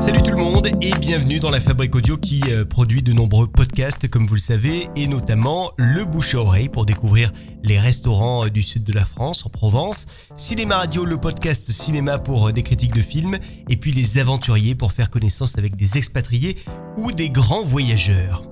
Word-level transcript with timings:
Salut 0.00 0.22
tout 0.22 0.30
le 0.30 0.38
monde 0.38 0.66
et 0.80 0.92
bienvenue 0.98 1.40
dans 1.40 1.50
la 1.50 1.60
Fabrique 1.60 1.94
Audio 1.94 2.16
qui 2.16 2.40
euh, 2.48 2.64
produit 2.64 3.02
de 3.02 3.12
nombreux 3.12 3.46
podcasts 3.46 4.08
comme 4.08 4.26
vous 4.26 4.34
le 4.34 4.40
savez 4.40 4.88
et 4.96 5.06
notamment 5.06 5.72
le 5.76 6.06
bouche 6.06 6.34
à 6.34 6.38
oreille 6.38 6.70
pour 6.70 6.86
découvrir 6.86 7.30
les 7.62 7.78
restaurants 7.78 8.46
euh, 8.46 8.48
du 8.48 8.62
sud 8.62 8.82
de 8.82 8.94
la 8.94 9.04
France 9.04 9.44
en 9.44 9.50
Provence, 9.50 10.06
Cinéma 10.36 10.78
Radio 10.78 11.04
le 11.04 11.18
podcast 11.18 11.70
cinéma 11.70 12.18
pour 12.18 12.48
euh, 12.48 12.52
des 12.52 12.62
critiques 12.62 12.94
de 12.94 13.02
films 13.02 13.36
et 13.68 13.76
puis 13.76 13.92
les 13.92 14.16
aventuriers 14.16 14.74
pour 14.74 14.92
faire 14.92 15.10
connaissance 15.10 15.58
avec 15.58 15.76
des 15.76 15.98
expatriés 15.98 16.56
ou 16.96 17.12
des 17.12 17.28
grands 17.28 17.62
voyageurs. 17.62 18.44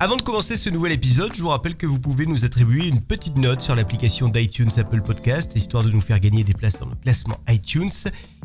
Avant 0.00 0.16
de 0.16 0.22
commencer 0.22 0.56
ce 0.56 0.70
nouvel 0.70 0.92
épisode, 0.92 1.32
je 1.34 1.42
vous 1.42 1.48
rappelle 1.48 1.76
que 1.76 1.86
vous 1.86 1.98
pouvez 1.98 2.24
nous 2.24 2.44
attribuer 2.44 2.86
une 2.86 3.00
petite 3.02 3.36
note 3.36 3.60
sur 3.60 3.74
l'application 3.74 4.28
d'iTunes 4.28 4.70
Apple 4.78 5.02
Podcast, 5.02 5.52
histoire 5.54 5.84
de 5.84 5.90
nous 5.90 6.00
faire 6.00 6.20
gagner 6.20 6.44
des 6.44 6.54
places 6.54 6.78
dans 6.78 6.86
le 6.86 6.94
classement 6.94 7.36
iTunes. 7.48 7.90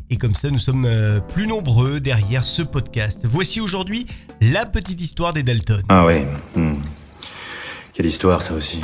Et 0.09 0.17
comme 0.17 0.35
ça, 0.35 0.49
nous 0.49 0.59
sommes 0.59 0.85
euh, 0.85 1.19
plus 1.19 1.47
nombreux 1.47 1.99
derrière 1.99 2.45
ce 2.45 2.61
podcast. 2.61 3.21
Voici 3.23 3.61
aujourd'hui 3.61 4.05
la 4.41 4.65
petite 4.65 5.01
histoire 5.01 5.33
des 5.33 5.43
Dalton. 5.43 5.81
Ah 5.89 6.05
ouais. 6.05 6.27
hmm. 6.55 6.75
Quelle 7.93 8.05
histoire 8.07 8.41
ça 8.41 8.53
aussi. 8.53 8.81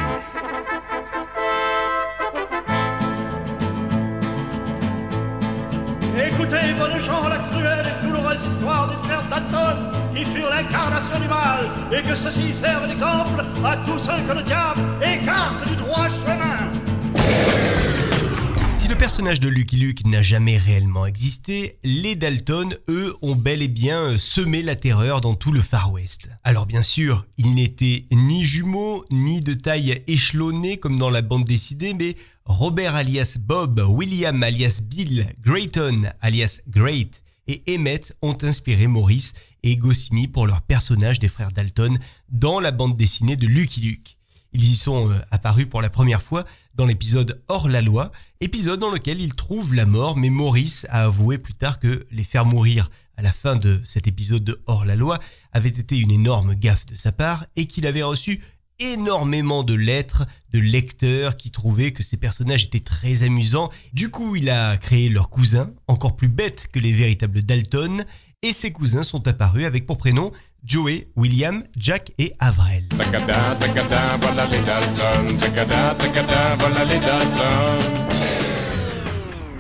Écoutez, 6.18 6.74
bonnes 6.78 7.02
gens, 7.02 7.28
la 7.28 7.38
cruelle 7.38 7.86
et 7.86 8.06
douloureuse 8.06 8.46
histoire 8.46 8.90
des 8.90 9.08
frères 9.08 9.24
Dalton, 9.30 9.92
qui 10.14 10.26
furent 10.26 10.50
l'incarnation 10.50 11.20
du 11.20 11.28
mal, 11.28 11.70
et 11.92 12.02
que 12.02 12.16
ceci 12.16 12.54
serve 12.54 12.88
d'exemple 12.88 13.44
à 13.66 13.78
tous 13.78 14.00
ceux 14.00 14.22
que 14.28 14.34
le 14.38 14.44
diable 14.44 14.82
écarte 15.02 15.68
du 15.68 15.76
droit 15.76 16.08
chemin. 16.08 16.79
Le 18.90 18.98
personnage 18.98 19.40
de 19.40 19.50
Lucky 19.50 19.76
Luke 19.76 20.04
n'a 20.08 20.24
jamais 20.24 20.58
réellement 20.58 21.06
existé, 21.06 21.78
les 21.84 22.16
Dalton, 22.16 22.76
eux, 22.88 23.16
ont 23.22 23.36
bel 23.36 23.62
et 23.62 23.68
bien 23.68 24.02
euh, 24.02 24.18
semé 24.18 24.64
la 24.64 24.76
terreur 24.76 25.22
dans 25.22 25.36
tout 25.36 25.52
le 25.52 25.62
Far 25.62 25.92
West. 25.92 26.28
Alors 26.44 26.66
bien 26.66 26.82
sûr, 26.82 27.28
ils 27.38 27.54
n'étaient 27.54 28.08
ni 28.12 28.44
jumeaux, 28.44 29.06
ni 29.12 29.42
de 29.42 29.54
taille 29.54 30.02
échelonnée 30.08 30.78
comme 30.78 30.98
dans 30.98 31.12
la 31.12 31.22
bande 31.22 31.46
dessinée, 31.46 31.94
mais 31.94 32.16
Robert 32.46 32.96
alias 32.96 33.38
Bob, 33.40 33.80
William 33.88 34.42
alias 34.42 34.82
Bill, 34.84 35.28
Grayton 35.40 36.10
alias 36.20 36.60
Great 36.68 37.22
et 37.48 37.62
Emmett 37.70 38.18
ont 38.24 38.38
inspiré 38.42 38.88
Maurice 38.88 39.34
et 39.62 39.76
Goscinny 39.76 40.28
pour 40.28 40.48
leur 40.48 40.64
personnage 40.64 41.20
des 41.20 41.30
frères 41.30 41.52
Dalton 41.52 42.00
dans 42.30 42.60
la 42.60 42.72
bande 42.72 42.98
dessinée 42.98 43.36
de 43.36 43.46
Lucky 43.46 43.82
Luke. 43.82 44.19
Ils 44.54 44.64
y 44.64 44.76
sont 44.76 45.12
euh, 45.12 45.20
apparus 45.32 45.68
pour 45.70 45.82
la 45.82 45.90
première 45.90 46.24
fois 46.24 46.46
dans 46.76 46.86
l'épisode 46.86 47.42
Hors 47.48 47.70
la 47.70 47.82
loi, 47.82 48.12
épisode 48.42 48.80
dans 48.80 48.90
lequel 48.90 49.22
ils 49.22 49.36
trouvent 49.36 49.74
la 49.76 49.86
mort, 49.86 50.18
mais 50.18 50.30
Maurice 50.30 50.88
a 50.90 51.04
avoué 51.04 51.38
plus 51.38 51.54
tard 51.54 51.80
que 51.80 52.08
les 52.12 52.24
faire 52.24 52.46
mourir 52.46 52.90
à 53.18 53.22
la 53.22 53.32
fin 53.34 53.56
de 53.56 53.82
cet 53.86 54.08
épisode 54.08 54.44
de 54.44 54.62
Hors 54.66 54.86
la 54.86 54.96
loi 54.96 55.20
avait 55.52 55.70
été 55.70 55.98
une 55.98 56.12
énorme 56.12 56.56
gaffe 56.56 56.86
de 56.86 56.96
sa 56.96 57.12
part 57.12 57.46
et 57.58 57.66
qu'il 57.66 57.86
avait 57.86 58.02
reçu 58.02 58.42
énormément 58.80 59.64
de 59.64 59.74
lettres 59.74 60.26
de 60.54 60.60
lecteurs 60.60 61.38
qui 61.38 61.52
trouvaient 61.52 61.92
que 61.92 62.02
ces 62.02 62.18
personnages 62.18 62.66
étaient 62.66 62.80
très 62.80 63.24
amusants. 63.24 63.70
Du 63.94 64.10
coup, 64.10 64.36
il 64.36 64.50
a 64.50 64.78
créé 64.78 65.10
leurs 65.10 65.30
cousins, 65.30 65.72
encore 65.88 66.16
plus 66.16 66.30
bêtes 66.30 66.70
que 66.72 66.80
les 66.80 66.94
véritables 66.94 67.44
Dalton, 67.44 68.06
et 68.42 68.54
ces 68.54 68.72
cousins 68.72 69.04
sont 69.04 69.28
apparus 69.28 69.66
avec 69.66 69.86
pour 69.86 69.98
prénom 69.98 70.32
Joey, 70.64 71.08
William, 71.16 71.64
Jack 71.76 72.14
et 72.18 72.34
Dalton. 72.40 72.88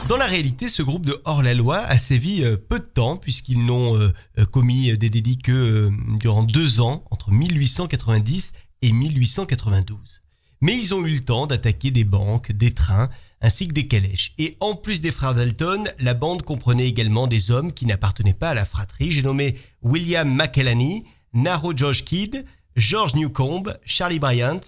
Dans 0.07 0.17
la 0.17 0.25
réalité, 0.25 0.69
ce 0.69 0.81
groupe 0.81 1.05
de 1.05 1.21
hors-la-loi 1.25 1.77
a 1.77 1.97
sévi 1.97 2.43
euh, 2.43 2.57
peu 2.57 2.79
de 2.79 2.85
temps 2.85 3.17
puisqu'ils 3.17 3.63
n'ont 3.63 3.97
euh, 3.97 4.13
euh, 4.39 4.45
commis 4.45 4.97
des 4.97 5.09
délits 5.09 5.37
que 5.37 5.51
euh, 5.51 5.91
durant 6.17 6.43
deux 6.43 6.81
ans, 6.81 7.03
entre 7.11 7.31
1890 7.31 8.53
et 8.81 8.91
1892. 8.91 10.21
Mais 10.61 10.75
ils 10.75 10.93
ont 10.93 11.05
eu 11.05 11.13
le 11.13 11.23
temps 11.23 11.47
d'attaquer 11.47 11.91
des 11.91 12.03
banques, 12.03 12.51
des 12.51 12.73
trains, 12.73 13.09
ainsi 13.41 13.67
que 13.67 13.73
des 13.73 13.87
calèches. 13.87 14.33
Et 14.37 14.57
en 14.59 14.75
plus 14.75 15.01
des 15.01 15.11
frères 15.11 15.33
Dalton, 15.33 15.89
la 15.99 16.13
bande 16.13 16.43
comprenait 16.43 16.87
également 16.87 17.27
des 17.27 17.51
hommes 17.51 17.73
qui 17.73 17.85
n'appartenaient 17.85 18.33
pas 18.33 18.49
à 18.49 18.53
la 18.53 18.65
fratrie. 18.65 19.11
J'ai 19.11 19.21
nommé 19.21 19.57
William 19.81 20.29
McElhenney, 20.29 21.05
Naro 21.33 21.75
Josh 21.75 22.03
Kidd, 22.03 22.45
George 22.75 23.15
Newcomb, 23.15 23.63
Charlie 23.85 24.19
Bryant, 24.19 24.59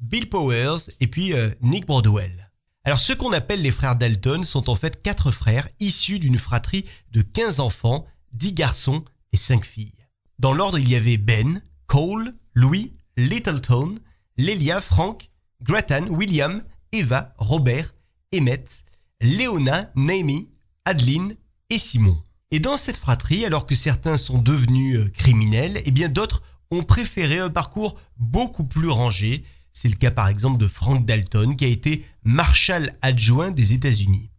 Bill 0.00 0.28
Powers 0.28 0.90
et 1.00 1.06
puis 1.06 1.32
euh, 1.32 1.50
Nick 1.60 1.86
Broadwell. 1.86 2.50
Alors 2.84 3.00
ceux 3.00 3.14
qu'on 3.14 3.32
appelle 3.32 3.62
les 3.62 3.70
frères 3.70 3.96
Dalton 3.96 4.44
sont 4.44 4.68
en 4.68 4.76
fait 4.76 5.02
quatre 5.02 5.30
frères 5.30 5.68
issus 5.80 6.18
d'une 6.18 6.38
fratrie 6.38 6.84
de 7.12 7.22
15 7.22 7.60
enfants, 7.60 8.06
10 8.32 8.52
garçons 8.52 9.04
et 9.32 9.38
5 9.38 9.64
filles. 9.64 9.94
Dans 10.38 10.52
l'ordre, 10.52 10.78
il 10.78 10.88
y 10.88 10.96
avait 10.96 11.16
Ben, 11.16 11.62
Cole, 11.86 12.34
Louis, 12.54 12.92
Littleton, 13.16 13.98
Lelia, 14.36 14.80
Frank, 14.80 15.30
Grattan, 15.64 16.08
William, 16.08 16.62
Eva, 16.92 17.32
Robert, 17.38 17.94
Emmett, 18.34 18.84
Léona, 19.22 19.90
Naomi, 19.96 20.50
Adeline 20.84 21.36
et 21.70 21.78
Simon. 21.78 22.22
Et 22.50 22.60
dans 22.60 22.76
cette 22.76 22.98
fratrie, 22.98 23.46
alors 23.46 23.64
que 23.64 23.74
certains 23.74 24.18
sont 24.18 24.38
devenus 24.38 24.98
euh, 24.98 25.08
criminels, 25.08 25.80
et 25.86 25.90
bien 25.90 26.10
d'autres 26.10 26.42
ont 26.70 26.82
préféré 26.82 27.38
un 27.38 27.48
parcours 27.48 27.98
beaucoup 28.18 28.64
plus 28.64 28.90
rangé. 28.90 29.42
C'est 29.72 29.88
le 29.88 29.96
cas 29.96 30.10
par 30.10 30.28
exemple 30.28 30.58
de 30.58 30.68
Frank 30.68 31.06
Dalton 31.06 31.56
qui 31.56 31.64
a 31.64 31.68
été 31.68 32.04
marshal 32.24 32.96
adjoint 33.00 33.50
des 33.50 33.72
États-Unis. 33.72 34.30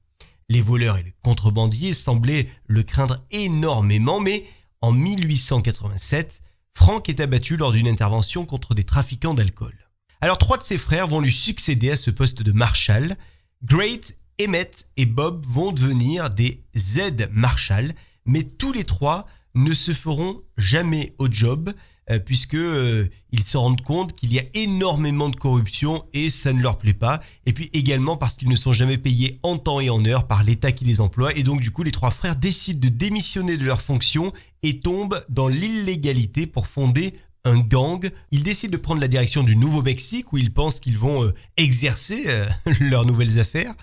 Les 0.48 0.62
voleurs 0.62 0.98
et 0.98 1.04
les 1.04 1.16
contrebandiers 1.24 1.94
semblaient 1.94 2.50
le 2.68 2.84
craindre 2.84 3.26
énormément, 3.32 4.20
mais 4.20 4.46
en 4.82 4.92
1887, 4.92 6.44
Frank 6.74 7.10
est 7.10 7.20
abattu 7.20 7.58
lors 7.58 7.72
d'une 7.72 7.88
intervention 7.88 8.46
contre 8.46 8.76
des 8.76 8.84
trafiquants 8.84 9.34
d'alcool. 9.34 9.85
Alors 10.26 10.40
trois 10.40 10.58
de 10.58 10.64
ses 10.64 10.80
frères 10.80 11.06
vont 11.06 11.20
lui 11.20 11.32
succéder 11.32 11.92
à 11.92 11.96
ce 11.96 12.10
poste 12.10 12.42
de 12.42 12.52
marshal. 12.52 13.16
Great, 13.64 14.18
Emmett 14.42 14.88
et 14.98 15.06
Bob 15.06 15.46
vont 15.48 15.72
devenir 15.72 16.32
des 16.32 16.64
Z 16.76 17.28
Marshall, 17.32 17.94
mais 18.26 18.42
tous 18.42 18.74
les 18.74 18.86
trois 18.86 19.28
ne 19.54 19.72
se 19.76 19.94
feront 19.94 20.42
jamais 20.58 21.14
au 21.20 21.28
job 21.30 21.76
euh, 22.10 22.20
euh, 22.54 23.08
se 23.44 23.58
rendent 23.58 23.82
compte 23.82 24.16
qu'il 24.16 24.34
y 24.34 24.40
a 24.40 24.44
énormément 24.54 25.30
de 25.30 25.36
corruption 25.36 26.06
et 26.14 26.30
ça 26.30 26.54
ne 26.54 26.62
leur 26.62 26.80
plaît 26.80 26.94
pas. 26.94 27.22
Et 27.46 27.54
puis 27.54 27.70
également 27.74 28.18
parce 28.18 28.36
qu'ils 28.36 28.50
ne 28.50 28.56
sont 28.56 28.74
jamais 28.74 28.98
payés 28.98 29.40
en 29.44 29.58
temps 29.58 29.80
et 29.80 29.90
en 29.90 30.04
heure 30.06 30.28
par 30.28 30.44
l'État 30.44 30.72
qui 30.72 30.86
les 30.86 31.02
emploie. 31.02 31.36
Et 31.36 31.44
donc 31.44 31.62
du 31.62 31.70
coup, 31.70 31.84
les 31.84 31.92
trois 31.92 32.12
frères 32.12 32.36
décident 32.36 32.80
de 32.80 32.90
démissionner 32.90 33.58
de 33.58 33.66
leurs 33.66 33.82
fonctions 33.82 34.34
et 34.64 34.80
tombent 34.80 35.24
dans 35.30 35.48
l'illégalité 35.48 36.48
pour 36.48 36.66
fonder 36.66 37.14
un 37.46 37.60
gang. 37.60 38.12
Ils 38.32 38.44
décident 38.44 38.72
de 38.72 38.82
prendre 38.82 39.00
la 39.00 39.08
direction 39.08 39.44
du 39.44 39.56
Nouveau-Mexique 39.56 40.34
où 40.34 40.38
ils 40.38 40.54
pensent 40.54 40.80
qu'ils 40.80 40.98
vont 40.98 41.24
euh, 41.24 41.34
exercer 41.56 42.26
euh, 42.28 42.48
leurs 42.82 43.06
nouvelles 43.06 43.40
affaires. 43.40 43.74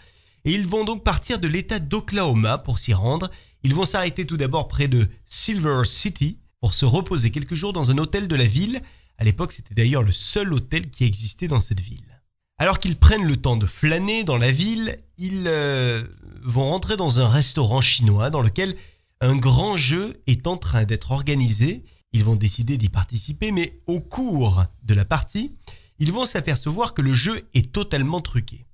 Et 0.44 0.52
ils 0.52 0.66
vont 0.66 0.84
donc 0.84 1.04
partir 1.04 1.38
de 1.38 1.48
l'État 1.48 1.78
d'Oklahoma 1.78 2.58
pour 2.58 2.78
s'y 2.78 2.92
rendre. 2.92 3.30
Ils 3.62 3.74
vont 3.74 3.84
s'arrêter 3.84 4.26
tout 4.26 4.36
d'abord 4.36 4.68
près 4.68 4.88
de 4.88 5.08
Silver 5.26 5.82
City 5.84 6.38
pour 6.60 6.74
se 6.74 6.84
reposer 6.84 7.30
quelques 7.30 7.54
jours 7.54 7.72
dans 7.72 7.90
un 7.90 7.98
hôtel 7.98 8.28
de 8.28 8.36
la 8.36 8.44
ville. 8.44 8.82
À 9.18 9.24
l'époque, 9.24 9.52
c'était 9.52 9.74
d'ailleurs 9.74 10.02
le 10.02 10.12
seul 10.12 10.52
hôtel 10.52 10.90
qui 10.90 11.04
existait 11.04 11.48
dans 11.48 11.60
cette 11.60 11.80
ville. 11.80 12.20
Alors 12.58 12.78
qu'ils 12.78 12.96
prennent 12.96 13.26
le 13.26 13.36
temps 13.36 13.56
de 13.56 13.66
flâner 13.66 14.24
dans 14.24 14.36
la 14.36 14.50
ville, 14.50 14.98
ils 15.18 15.44
euh, 15.46 16.04
vont 16.42 16.64
rentrer 16.64 16.96
dans 16.96 17.20
un 17.20 17.28
restaurant 17.28 17.80
chinois 17.80 18.30
dans 18.30 18.42
lequel 18.42 18.76
un 19.20 19.36
grand 19.36 19.76
jeu 19.76 20.20
est 20.26 20.46
en 20.46 20.56
train 20.56 20.84
d'être 20.84 21.12
organisé. 21.12 21.84
Ils 22.12 22.24
vont 22.24 22.36
décider 22.36 22.76
d'y 22.76 22.88
participer, 22.88 23.52
mais 23.52 23.80
au 23.86 24.00
cours 24.00 24.64
de 24.84 24.94
la 24.94 25.04
partie, 25.04 25.52
ils 25.98 26.12
vont 26.12 26.26
s'apercevoir 26.26 26.94
que 26.94 27.02
le 27.02 27.12
jeu 27.14 27.42
est 27.54 27.72
totalement 27.72 28.20
truqué. 28.20 28.66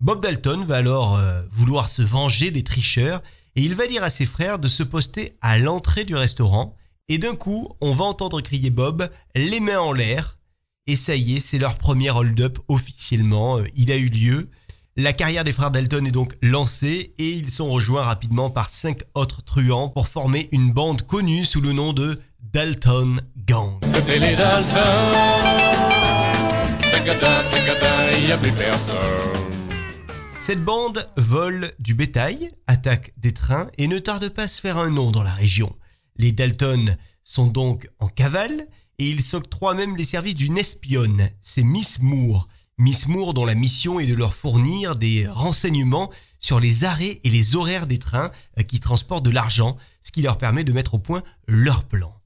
Bob 0.00 0.22
Dalton 0.22 0.64
va 0.64 0.76
alors 0.76 1.16
euh, 1.16 1.42
vouloir 1.52 1.88
se 1.88 2.02
venger 2.02 2.50
des 2.50 2.62
tricheurs 2.64 3.22
et 3.54 3.62
il 3.62 3.74
va 3.74 3.86
dire 3.86 4.02
à 4.02 4.10
ses 4.10 4.26
frères 4.26 4.58
de 4.58 4.68
se 4.68 4.82
poster 4.82 5.36
à 5.40 5.58
l'entrée 5.58 6.04
du 6.04 6.16
restaurant. 6.16 6.74
Et 7.08 7.18
d'un 7.18 7.36
coup, 7.36 7.68
on 7.80 7.94
va 7.94 8.04
entendre 8.04 8.40
crier 8.40 8.70
Bob, 8.70 9.10
les 9.34 9.60
mains 9.60 9.80
en 9.80 9.92
l'air. 9.92 10.38
Et 10.86 10.96
ça 10.96 11.14
y 11.14 11.36
est, 11.36 11.40
c'est 11.40 11.58
leur 11.58 11.76
premier 11.78 12.10
hold-up 12.10 12.58
officiellement. 12.68 13.58
euh, 13.58 13.66
Il 13.76 13.92
a 13.92 13.96
eu 13.96 14.08
lieu. 14.08 14.48
La 14.96 15.12
carrière 15.12 15.44
des 15.44 15.52
frères 15.52 15.70
Dalton 15.70 16.06
est 16.06 16.10
donc 16.10 16.34
lancée 16.42 17.14
et 17.16 17.30
ils 17.30 17.50
sont 17.50 17.70
rejoints 17.70 18.02
rapidement 18.02 18.50
par 18.50 18.68
cinq 18.68 19.02
autres 19.14 19.42
truands 19.42 19.88
pour 19.88 20.08
former 20.08 20.48
une 20.52 20.70
bande 20.70 21.02
connue 21.02 21.44
sous 21.44 21.60
le 21.60 21.72
nom 21.72 21.92
de 21.92 22.20
Dalton 22.42 23.20
Gang. 23.36 23.78
C'était 23.84 24.18
les 24.18 24.36
Dalton. 24.36 25.12
Tacada, 26.90 27.44
tacada, 27.44 28.18
y 28.18 28.32
a 28.32 28.36
plus 28.36 28.52
personne. 28.52 28.96
Cette 30.40 30.62
bande 30.62 31.08
vole 31.16 31.72
du 31.78 31.94
bétail, 31.94 32.50
attaque 32.66 33.14
des 33.16 33.32
trains 33.32 33.68
et 33.78 33.86
ne 33.86 33.98
tarde 33.98 34.28
pas 34.28 34.42
à 34.42 34.48
se 34.48 34.60
faire 34.60 34.76
un 34.76 34.90
nom 34.90 35.12
dans 35.12 35.22
la 35.22 35.32
région. 35.32 35.74
Les 36.16 36.32
Dalton 36.32 36.96
sont 37.22 37.46
donc 37.46 37.88
en 38.00 38.08
cavale 38.08 38.66
et 38.98 39.06
ils 39.08 39.22
s'octroient 39.22 39.74
même 39.74 39.96
les 39.96 40.04
services 40.04 40.34
d'une 40.34 40.58
espionne, 40.58 41.30
c'est 41.40 41.62
Miss 41.62 42.00
Moore. 42.00 42.48
Miss 42.76 43.06
Moore 43.06 43.34
dont 43.34 43.46
la 43.46 43.54
mission 43.54 44.00
est 44.00 44.06
de 44.06 44.14
leur 44.14 44.34
fournir 44.34 44.96
des 44.96 45.28
renseignements 45.28 46.10
sur 46.40 46.58
les 46.58 46.84
arrêts 46.84 47.20
et 47.22 47.30
les 47.30 47.54
horaires 47.54 47.86
des 47.86 47.98
trains 47.98 48.32
euh, 48.58 48.62
qui 48.62 48.80
transportent 48.80 49.24
de 49.24 49.30
l'argent, 49.30 49.76
ce 50.02 50.10
qui 50.10 50.22
leur 50.22 50.38
permet 50.38 50.64
de 50.64 50.72
mettre 50.72 50.94
au 50.94 50.98
point 50.98 51.22
leur 51.46 51.84
plan. 51.84 52.21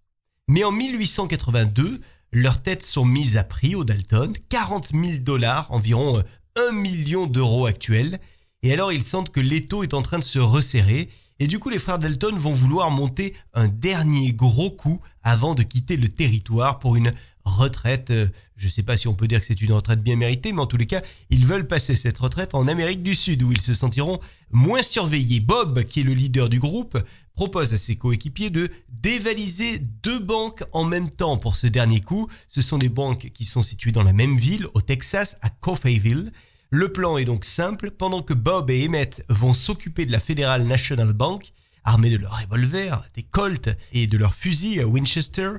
Mais 0.48 0.62
en 0.62 0.70
1882, 0.70 2.00
leurs 2.30 2.62
têtes 2.62 2.84
sont 2.84 3.04
mises 3.04 3.36
à 3.36 3.42
prix 3.42 3.74
au 3.74 3.82
Dalton, 3.82 4.32
40 4.48 4.92
000 4.92 5.18
dollars, 5.18 5.66
environ 5.72 6.22
1 6.54 6.60
euh, 6.60 6.72
million 6.72 7.26
d'euros 7.26 7.66
actuels, 7.66 8.20
et 8.62 8.72
alors 8.72 8.92
ils 8.92 9.02
sentent 9.02 9.30
que 9.30 9.40
l'étau 9.40 9.82
est 9.82 9.92
en 9.92 10.02
train 10.02 10.20
de 10.20 10.24
se 10.24 10.38
resserrer, 10.38 11.08
et 11.40 11.48
du 11.48 11.58
coup 11.58 11.68
les 11.68 11.80
frères 11.80 11.98
Dalton 11.98 12.38
vont 12.38 12.52
vouloir 12.52 12.92
monter 12.92 13.34
un 13.54 13.66
dernier 13.66 14.32
gros 14.32 14.70
coup 14.70 15.00
avant 15.24 15.56
de 15.56 15.64
quitter 15.64 15.96
le 15.96 16.06
territoire 16.06 16.78
pour 16.78 16.94
une 16.94 17.12
retraite. 17.46 18.10
Euh, 18.10 18.28
je 18.56 18.66
ne 18.66 18.70
sais 18.70 18.82
pas 18.82 18.96
si 18.96 19.08
on 19.08 19.14
peut 19.14 19.28
dire 19.28 19.40
que 19.40 19.46
c'est 19.46 19.60
une 19.62 19.72
retraite 19.72 20.02
bien 20.02 20.16
méritée, 20.16 20.52
mais 20.52 20.60
en 20.60 20.66
tous 20.66 20.76
les 20.76 20.86
cas, 20.86 21.02
ils 21.30 21.46
veulent 21.46 21.66
passer 21.66 21.94
cette 21.94 22.18
retraite 22.18 22.54
en 22.54 22.68
Amérique 22.68 23.02
du 23.02 23.14
Sud, 23.14 23.42
où 23.42 23.52
ils 23.52 23.60
se 23.60 23.74
sentiront 23.74 24.20
moins 24.50 24.82
surveillés. 24.82 25.40
Bob, 25.40 25.84
qui 25.84 26.00
est 26.00 26.04
le 26.04 26.12
leader 26.12 26.48
du 26.48 26.60
groupe, 26.60 26.98
propose 27.34 27.72
à 27.72 27.78
ses 27.78 27.96
coéquipiers 27.96 28.50
de 28.50 28.70
dévaliser 28.88 29.78
deux 29.78 30.18
banques 30.18 30.64
en 30.72 30.84
même 30.84 31.10
temps 31.10 31.36
pour 31.36 31.56
ce 31.56 31.66
dernier 31.66 32.00
coup. 32.00 32.28
Ce 32.48 32.62
sont 32.62 32.78
des 32.78 32.88
banques 32.88 33.30
qui 33.32 33.44
sont 33.44 33.62
situées 33.62 33.92
dans 33.92 34.02
la 34.02 34.12
même 34.12 34.36
ville, 34.36 34.66
au 34.74 34.80
Texas, 34.80 35.38
à 35.42 35.50
Coffeyville. 35.50 36.32
Le 36.70 36.92
plan 36.92 37.16
est 37.16 37.24
donc 37.24 37.44
simple, 37.44 37.90
pendant 37.90 38.22
que 38.22 38.34
Bob 38.34 38.70
et 38.70 38.86
Emmett 38.86 39.24
vont 39.28 39.54
s'occuper 39.54 40.04
de 40.04 40.12
la 40.12 40.18
Federal 40.18 40.64
National 40.64 41.12
Bank, 41.12 41.52
armés 41.84 42.10
de 42.10 42.16
leurs 42.16 42.40
revolvers, 42.40 43.04
des 43.14 43.22
Colt 43.22 43.70
et 43.92 44.06
de 44.06 44.18
leurs 44.18 44.34
fusils 44.34 44.80
à 44.80 44.86
Winchester, 44.86 45.52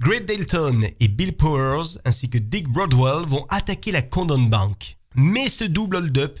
Great 0.00 0.26
Dalton 0.26 0.88
et 0.98 1.06
Bill 1.06 1.36
Powers 1.36 1.98
ainsi 2.04 2.28
que 2.28 2.38
Dick 2.38 2.68
Broadwell 2.68 3.28
vont 3.28 3.46
attaquer 3.48 3.92
la 3.92 4.02
Condon 4.02 4.42
Bank. 4.42 4.98
Mais 5.14 5.48
ce 5.48 5.62
double 5.62 5.96
hold-up 5.96 6.40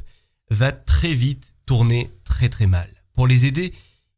va 0.50 0.72
très 0.72 1.12
vite 1.12 1.54
tourner 1.64 2.10
très 2.24 2.48
très 2.48 2.66
mal. 2.66 2.90
Pour 3.14 3.28
les 3.28 3.46
aider, 3.46 3.72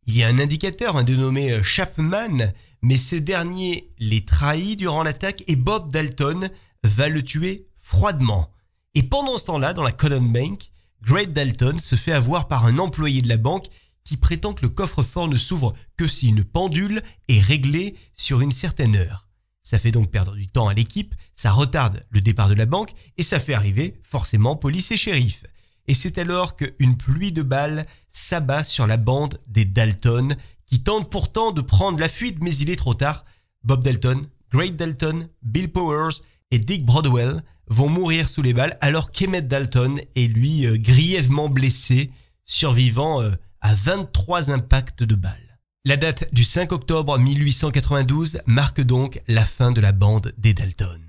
il 0.07 0.17
y 0.17 0.23
a 0.23 0.29
un 0.29 0.39
indicateur, 0.39 0.97
un 0.97 1.05
dénommé 1.05 1.53
euh, 1.53 1.63
Chapman, 1.63 2.51
mais 2.81 2.97
ce 2.97 3.15
dernier 3.15 3.91
les 3.99 4.25
trahit 4.25 4.79
durant 4.79 5.03
l'attaque 5.03 5.45
et 5.49 5.57
Bob 5.57 5.93
Dalton 5.93 6.49
va 6.83 7.11
le 7.11 7.23
tuer 7.23 7.67
froidement. 7.83 8.51
Et 8.95 9.03
pendant 9.03 9.37
ce 9.37 9.45
temps-là, 9.45 9.75
dans 9.75 9.83
la 9.83 9.93
Condon 9.93 10.23
Bank, 10.23 10.71
Great 11.03 11.35
Dalton 11.35 11.79
se 11.79 11.95
fait 11.95 12.13
avoir 12.13 12.49
par 12.49 12.65
un 12.65 12.79
employé 12.79 13.21
de 13.21 13.29
la 13.29 13.37
banque 13.37 13.67
qui 14.03 14.17
prétend 14.17 14.55
que 14.55 14.63
le 14.63 14.71
coffre-fort 14.71 15.29
ne 15.29 15.37
s'ouvre 15.37 15.75
que 15.99 16.09
si 16.09 16.29
une 16.29 16.45
pendule 16.45 17.03
est 17.29 17.41
réglée 17.41 17.97
sur 18.15 18.41
une 18.41 18.53
certaine 18.53 18.97
heure. 18.97 19.26
Ça 19.67 19.81
fait 19.81 19.91
donc 19.91 20.13
perdre 20.13 20.37
du 20.37 20.47
temps 20.47 20.69
à 20.69 20.75
l'équipe, 20.75 21.17
ça 21.35 21.51
retarde 21.51 22.07
le 22.11 22.21
départ 22.21 22.49
de 22.49 22.55
la 22.55 22.67
banque 22.67 22.93
et 23.19 23.25
ça 23.25 23.41
fait 23.41 23.53
arriver 23.53 23.99
forcément 24.05 24.55
police 24.55 24.93
et 24.93 24.97
shérif. 24.97 25.45
Et 25.89 25.95
c'est 25.95 26.19
alors 26.19 26.55
qu'une 26.55 26.97
pluie 26.97 27.33
de 27.33 27.43
balles 27.43 27.85
s'abat 28.13 28.63
sur 28.63 28.87
la 28.87 28.97
bande 28.97 29.41
des 29.49 29.65
Dalton 29.65 30.37
qui 30.67 30.85
tentent 30.85 31.11
pourtant 31.11 31.51
de 31.51 31.63
prendre 31.63 31.99
la 31.99 32.09
fuite 32.09 32.39
mais 32.41 32.55
il 32.55 32.71
est 32.71 32.77
trop 32.77 32.95
tard. 32.95 33.25
Bob 33.65 33.83
Dalton, 33.83 34.29
Great 34.53 34.77
Dalton, 34.77 35.29
Bill 35.43 35.69
Powers 35.69 36.23
et 36.53 36.61
Dick 36.61 36.87
Broadwell 36.87 37.43
vont 37.67 37.89
mourir 37.89 38.29
sous 38.29 38.43
les 38.43 38.55
balles 38.55 38.79
alors 38.81 39.11
qu'Emmett 39.11 39.49
Dalton 39.49 39.99
est 40.15 40.29
lui 40.29 40.65
euh, 40.65 40.77
grièvement 40.79 41.49
blessé, 41.49 42.13
survivant 42.45 43.21
euh, 43.21 43.33
à 43.61 43.75
23 43.75 44.53
impacts 44.53 45.03
de 45.03 45.17
balles. 45.17 45.46
La 45.87 45.97
date 45.97 46.35
du 46.35 46.43
5 46.43 46.73
octobre 46.73 47.17
1892 47.17 48.41
marque 48.47 48.81
donc 48.81 49.23
la 49.29 49.45
fin 49.45 49.71
de 49.71 49.81
la 49.81 49.93
bande 49.93 50.35
des 50.37 50.53
Dalton. 50.53 51.01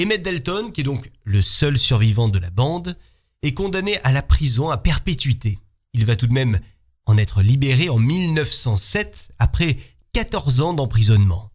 Emmett 0.00 0.22
Dalton, 0.22 0.70
qui 0.70 0.82
est 0.82 0.84
donc 0.84 1.10
le 1.24 1.42
seul 1.42 1.76
survivant 1.76 2.28
de 2.28 2.38
la 2.38 2.50
bande, 2.50 2.96
est 3.42 3.52
condamné 3.52 3.98
à 4.04 4.12
la 4.12 4.22
prison 4.22 4.70
à 4.70 4.76
perpétuité. 4.76 5.58
Il 5.92 6.06
va 6.06 6.14
tout 6.14 6.28
de 6.28 6.32
même 6.32 6.60
en 7.04 7.18
être 7.18 7.42
libéré 7.42 7.88
en 7.88 7.98
1907 7.98 9.32
après 9.40 9.78
14 10.12 10.60
ans 10.60 10.72
d'emprisonnement. 10.72 11.50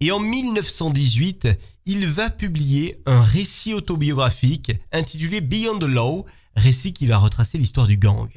Et 0.00 0.10
en 0.10 0.18
1918, 0.18 1.46
il 1.86 2.08
va 2.08 2.30
publier 2.30 3.00
un 3.06 3.22
récit 3.22 3.74
autobiographique 3.74 4.72
intitulé 4.90 5.40
Beyond 5.40 5.78
the 5.78 5.84
Law, 5.84 6.26
récit 6.56 6.92
qui 6.92 7.06
va 7.06 7.18
retracer 7.18 7.58
l'histoire 7.58 7.86
du 7.86 7.96
gang. 7.96 8.28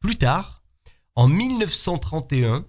Plus 0.00 0.16
tard, 0.16 0.62
en 1.14 1.28
1931, 1.28 2.64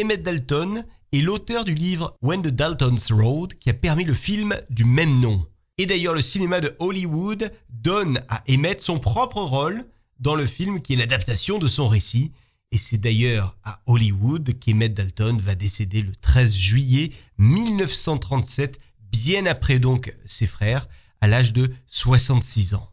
Emmett 0.00 0.22
Dalton 0.22 0.86
est 1.12 1.20
l'auteur 1.20 1.66
du 1.66 1.74
livre 1.74 2.16
When 2.22 2.40
the 2.40 2.48
Daltons 2.48 2.96
Road 3.10 3.52
qui 3.58 3.68
a 3.68 3.74
permis 3.74 4.04
le 4.04 4.14
film 4.14 4.56
du 4.70 4.86
même 4.86 5.20
nom. 5.20 5.44
Et 5.76 5.84
d'ailleurs, 5.84 6.14
le 6.14 6.22
cinéma 6.22 6.60
de 6.60 6.74
Hollywood 6.78 7.52
donne 7.68 8.22
à 8.30 8.42
Emmett 8.48 8.80
son 8.80 8.98
propre 8.98 9.42
rôle 9.42 9.84
dans 10.18 10.34
le 10.34 10.46
film 10.46 10.80
qui 10.80 10.94
est 10.94 10.96
l'adaptation 10.96 11.58
de 11.58 11.68
son 11.68 11.88
récit. 11.88 12.32
Et 12.70 12.78
c'est 12.78 12.96
d'ailleurs 12.96 13.58
à 13.64 13.82
Hollywood 13.84 14.58
qu'Emmett 14.58 14.94
Dalton 14.94 15.36
va 15.36 15.54
décéder 15.54 16.00
le 16.00 16.16
13 16.16 16.54
juillet 16.54 17.10
1937, 17.36 18.80
bien 18.98 19.44
après 19.44 19.78
donc 19.78 20.16
ses 20.24 20.46
frères, 20.46 20.88
à 21.20 21.26
l'âge 21.26 21.52
de 21.52 21.70
66 21.88 22.72
ans. 22.72 22.88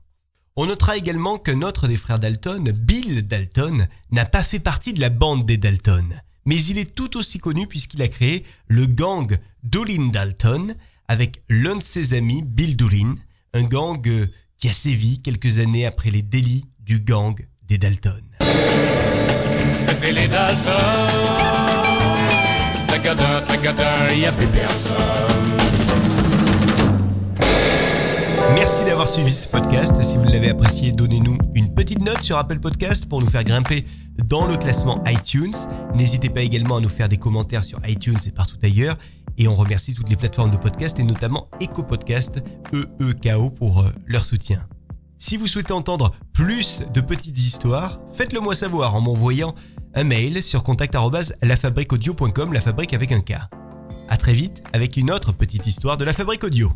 On 0.58 0.66
notera 0.66 0.98
également 0.98 1.38
que 1.38 1.52
notre 1.52 1.88
des 1.88 1.96
frères 1.96 2.20
Dalton, 2.20 2.74
Bill 2.74 3.26
Dalton, 3.26 3.88
n'a 4.12 4.26
pas 4.26 4.44
fait 4.44 4.60
partie 4.60 4.94
de 4.94 5.00
la 5.00 5.10
bande 5.10 5.46
des 5.46 5.56
Dalton 5.56 6.22
mais 6.46 6.62
il 6.64 6.78
est 6.78 6.96
tout 6.96 7.18
aussi 7.18 7.40
connu 7.40 7.68
puisqu'il 7.68 8.02
a 8.02 8.08
créé 8.08 8.46
le 8.68 8.86
gang 8.86 9.38
Doolin 9.64 10.08
Dalton 10.08 10.76
avec 11.08 11.42
l'un 11.50 11.76
de 11.76 11.84
ses 11.84 12.14
amis, 12.14 12.44
Bill 12.44 12.78
Doolin, 12.78 13.16
un 13.54 13.64
gang 13.64 14.08
euh, 14.08 14.28
qui 14.58 14.70
a 14.70 14.74
sévi 14.74 15.20
quelques 15.20 15.60
années 15.60 15.86
après 15.86 16.12
les 16.12 16.22
délits 16.22 16.66
du 16.80 17.00
gang 17.00 17.36
des 17.68 17.78
Dalton. 17.78 18.24
C'était 19.74 20.12
les 20.12 20.28
Dalton. 20.28 21.10
Tagada, 22.88 24.32
plus 24.36 24.48
personne. 24.48 25.69
Merci 28.80 28.92
d'avoir 28.92 29.10
suivi 29.10 29.34
ce 29.34 29.46
podcast. 29.46 30.02
Si 30.02 30.16
vous 30.16 30.24
l'avez 30.24 30.52
apprécié, 30.52 30.94
donnez-nous 30.94 31.38
une 31.54 31.74
petite 31.74 32.00
note 32.00 32.24
sur 32.24 32.38
Apple 32.38 32.60
Podcast 32.60 33.10
pour 33.10 33.20
nous 33.20 33.30
faire 33.30 33.44
grimper 33.44 33.84
dans 34.24 34.48
le 34.48 34.56
classement 34.56 35.04
iTunes. 35.06 35.54
N'hésitez 35.96 36.30
pas 36.30 36.44
également 36.44 36.78
à 36.78 36.80
nous 36.80 36.88
faire 36.88 37.10
des 37.10 37.18
commentaires 37.18 37.66
sur 37.66 37.86
iTunes 37.86 38.20
et 38.26 38.32
partout 38.32 38.56
ailleurs. 38.64 38.98
Et 39.38 39.50
on 39.50 39.56
remercie 39.56 39.94
toutes 39.94 40.08
les 40.10 40.16
plateformes 40.16 40.52
de 40.52 40.56
podcast 40.56 40.98
et 40.98 41.04
notamment 41.04 41.50
EcoPodcast, 41.62 42.42
EEKO, 42.72 43.50
pour 43.50 43.82
euh, 43.82 43.92
leur 44.08 44.24
soutien. 44.24 44.66
Si 45.18 45.36
vous 45.36 45.48
souhaitez 45.48 45.74
entendre 45.74 46.16
plus 46.32 46.82
de 46.94 47.02
petites 47.02 47.38
histoires, 47.38 48.00
faites-le 48.14 48.40
moi 48.40 48.56
savoir 48.56 48.96
en 48.96 49.02
m'envoyant 49.02 49.56
un 49.94 50.06
mail 50.06 50.42
sur 50.42 50.64
contact@lafabriqueaudio.com, 50.64 52.54
la 52.54 52.62
fabrique 52.62 52.94
avec 52.94 53.12
un 53.12 53.20
K. 53.20 53.34
À 54.08 54.16
très 54.16 54.34
vite 54.34 54.64
avec 54.72 54.96
une 54.96 55.12
autre 55.12 55.34
petite 55.34 55.68
histoire 55.68 55.98
de 55.98 56.06
la 56.06 56.14
Fabrique 56.14 56.46
Audio. 56.46 56.72